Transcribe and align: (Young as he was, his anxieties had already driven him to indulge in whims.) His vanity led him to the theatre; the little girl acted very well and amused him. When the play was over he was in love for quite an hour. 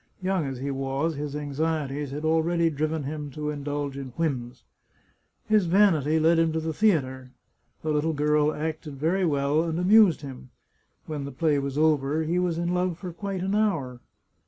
(Young 0.19 0.47
as 0.47 0.57
he 0.57 0.71
was, 0.71 1.13
his 1.13 1.35
anxieties 1.35 2.09
had 2.09 2.25
already 2.25 2.71
driven 2.71 3.03
him 3.03 3.29
to 3.33 3.51
indulge 3.51 3.95
in 3.95 4.13
whims.) 4.17 4.63
His 5.45 5.67
vanity 5.67 6.17
led 6.17 6.39
him 6.39 6.51
to 6.53 6.59
the 6.59 6.73
theatre; 6.73 7.29
the 7.83 7.91
little 7.91 8.13
girl 8.13 8.51
acted 8.51 8.95
very 8.95 9.25
well 9.25 9.61
and 9.61 9.77
amused 9.77 10.21
him. 10.21 10.49
When 11.05 11.23
the 11.25 11.31
play 11.31 11.59
was 11.59 11.77
over 11.77 12.23
he 12.23 12.39
was 12.39 12.57
in 12.57 12.73
love 12.73 12.97
for 12.97 13.13
quite 13.13 13.41
an 13.43 13.53
hour. 13.53 14.01